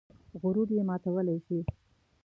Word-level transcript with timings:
غرور 0.41 0.69
یې 0.75 0.83
ماتولی 0.89 1.37
شي. 1.45 1.59